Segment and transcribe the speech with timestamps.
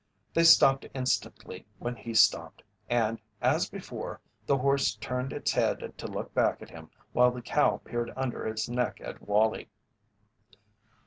[0.33, 6.07] They stopped instantly when he stopped, and, as before, the horse turned its head to
[6.07, 9.69] look back at him while the cow peered under its neck at Wallie.